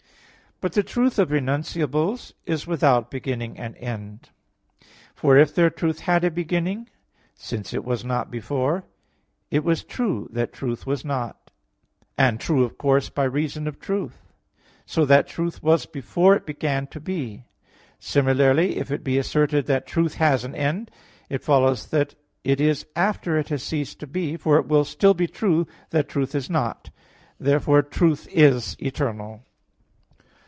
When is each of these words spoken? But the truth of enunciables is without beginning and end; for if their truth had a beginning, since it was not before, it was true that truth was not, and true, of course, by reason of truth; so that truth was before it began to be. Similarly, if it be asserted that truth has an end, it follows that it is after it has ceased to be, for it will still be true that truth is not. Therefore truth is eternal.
But 0.63 0.73
the 0.73 0.83
truth 0.83 1.17
of 1.17 1.31
enunciables 1.33 2.33
is 2.45 2.67
without 2.67 3.09
beginning 3.09 3.57
and 3.57 3.75
end; 3.77 4.29
for 5.15 5.35
if 5.35 5.55
their 5.55 5.71
truth 5.71 6.01
had 6.01 6.23
a 6.23 6.29
beginning, 6.29 6.87
since 7.33 7.73
it 7.73 7.83
was 7.83 8.05
not 8.05 8.29
before, 8.29 8.83
it 9.49 9.63
was 9.63 9.83
true 9.83 10.29
that 10.31 10.53
truth 10.53 10.85
was 10.85 11.03
not, 11.03 11.49
and 12.15 12.39
true, 12.39 12.63
of 12.63 12.77
course, 12.77 13.09
by 13.09 13.23
reason 13.23 13.67
of 13.67 13.79
truth; 13.79 14.21
so 14.85 15.03
that 15.03 15.25
truth 15.25 15.63
was 15.63 15.87
before 15.87 16.35
it 16.35 16.45
began 16.45 16.85
to 16.85 16.99
be. 16.99 17.47
Similarly, 17.97 18.77
if 18.77 18.91
it 18.91 19.03
be 19.03 19.17
asserted 19.17 19.65
that 19.65 19.87
truth 19.87 20.13
has 20.17 20.43
an 20.43 20.53
end, 20.53 20.91
it 21.27 21.43
follows 21.43 21.87
that 21.87 22.13
it 22.43 22.61
is 22.61 22.85
after 22.95 23.35
it 23.35 23.49
has 23.49 23.63
ceased 23.63 23.99
to 24.01 24.05
be, 24.05 24.37
for 24.37 24.59
it 24.59 24.67
will 24.67 24.85
still 24.85 25.15
be 25.15 25.25
true 25.25 25.65
that 25.89 26.07
truth 26.07 26.35
is 26.35 26.51
not. 26.51 26.91
Therefore 27.39 27.81
truth 27.81 28.27
is 28.31 28.77
eternal. 28.79 29.41